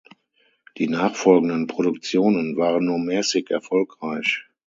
[0.79, 4.45] Die nachfolgenden Produktionen waren nur mäßig erfolgreich.